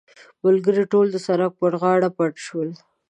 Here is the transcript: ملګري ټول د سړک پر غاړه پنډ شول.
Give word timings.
ملګري 0.43 0.83
ټول 0.91 1.07
د 1.11 1.17
سړک 1.27 1.51
پر 1.59 1.73
غاړه 1.81 2.09
پنډ 2.17 2.35
شول. 2.45 2.69